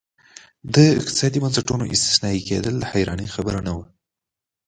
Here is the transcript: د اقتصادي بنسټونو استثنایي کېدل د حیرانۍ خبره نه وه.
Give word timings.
د 0.73 0.75
اقتصادي 0.99 1.39
بنسټونو 1.43 1.83
استثنایي 1.95 2.41
کېدل 2.49 2.73
د 2.79 2.83
حیرانۍ 2.91 3.27
خبره 3.35 3.59
نه 3.67 3.71
وه. 3.77 3.85